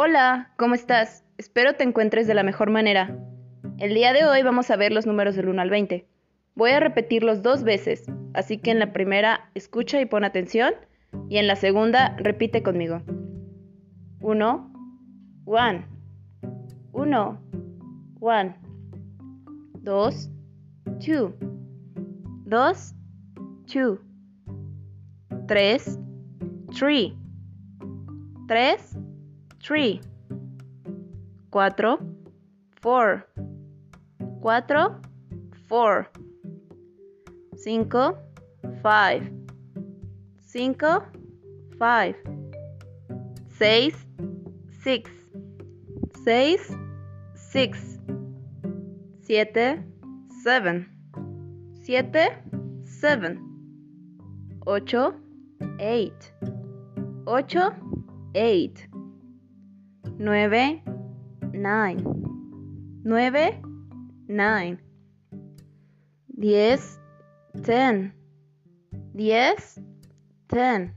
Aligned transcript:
Hola, 0.00 0.52
¿cómo 0.56 0.76
estás? 0.76 1.24
Espero 1.38 1.74
te 1.74 1.82
encuentres 1.82 2.28
de 2.28 2.34
la 2.34 2.44
mejor 2.44 2.70
manera. 2.70 3.18
El 3.78 3.94
día 3.94 4.12
de 4.12 4.24
hoy 4.24 4.44
vamos 4.44 4.70
a 4.70 4.76
ver 4.76 4.92
los 4.92 5.06
números 5.06 5.34
del 5.34 5.48
1 5.48 5.60
al 5.60 5.70
20. 5.70 6.06
Voy 6.54 6.70
a 6.70 6.78
repetirlos 6.78 7.42
dos 7.42 7.64
veces, 7.64 8.06
así 8.32 8.58
que 8.58 8.70
en 8.70 8.78
la 8.78 8.92
primera 8.92 9.50
escucha 9.56 10.00
y 10.00 10.06
pon 10.06 10.22
atención 10.22 10.72
y 11.28 11.38
en 11.38 11.48
la 11.48 11.56
segunda 11.56 12.14
repite 12.16 12.62
conmigo. 12.62 13.02
1, 14.20 14.72
1, 15.46 15.84
1, 16.92 17.40
1, 18.20 18.56
2, 19.80 20.30
2, 20.84 21.34
2, 22.46 22.94
2, 23.66 24.00
3, 25.48 25.98
3, 26.78 27.14
3, 28.46 28.98
3, 29.62 30.00
4, 31.50 31.98
4, 32.80 33.26
4, 34.40 35.00
4, 35.68 36.10
5, 37.64 38.16
5, 38.82 39.30
5, 40.42 40.94
5, 41.78 42.14
6, 43.58 43.94
6, 44.84 45.10
6, 46.24 46.76
6, 47.34 47.98
7, 49.26 49.84
7, 50.44 50.86
7, 51.84 52.42
7, 52.84 53.38
8, 54.66 55.14
8, 55.78 56.32
8, 57.26 57.74
8, 58.34 58.97
9, 60.18 60.82
9, 61.52 61.96
9, 63.04 63.62
9, 64.28 64.78
10, 66.36 66.98
10, 67.54 68.12
10, 69.14 69.72
10, 70.48 70.94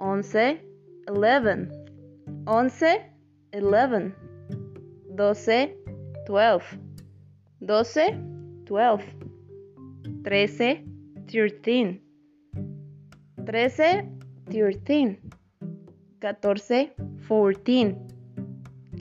11, 0.00 0.60
11, 1.06 1.70
11, 2.46 3.00
11, 3.52 4.14
12, 5.14 5.74
12, 6.26 6.62
12, 7.60 8.14
12, 8.64 9.02
13, 10.24 10.84
13, 11.26 12.00
13, 13.44 14.18
13, 14.50 15.18
14, 16.20 16.90
14, 17.28 18.13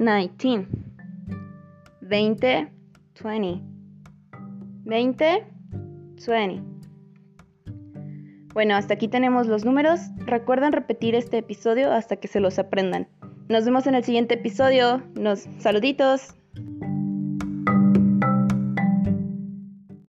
19, 0.00 0.66
20, 2.00 2.72
20, 3.22 3.62
20, 4.86 5.46
20. 6.26 6.62
Bueno, 8.54 8.76
hasta 8.76 8.94
aquí 8.94 9.08
tenemos 9.08 9.46
los 9.46 9.66
números. 9.66 10.00
Recuerden 10.24 10.72
repetir 10.72 11.14
este 11.14 11.36
episodio 11.36 11.92
hasta 11.92 12.16
que 12.16 12.28
se 12.28 12.40
los 12.40 12.58
aprendan. 12.58 13.08
Nos 13.50 13.66
vemos 13.66 13.86
en 13.86 13.94
el 13.94 14.02
siguiente 14.02 14.36
episodio. 14.36 15.02
Nos 15.16 15.40
saluditos. 15.58 16.34